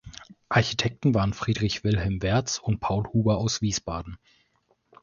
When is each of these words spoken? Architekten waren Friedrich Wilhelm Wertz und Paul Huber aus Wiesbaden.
Architekten 0.49 1.13
waren 1.13 1.31
Friedrich 1.31 1.83
Wilhelm 1.83 2.23
Wertz 2.23 2.57
und 2.57 2.79
Paul 2.79 3.07
Huber 3.13 3.37
aus 3.37 3.61
Wiesbaden. 3.61 4.17